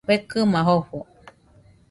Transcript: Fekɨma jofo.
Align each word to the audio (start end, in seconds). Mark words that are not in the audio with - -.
Fekɨma 0.07 0.59
jofo. 0.67 0.99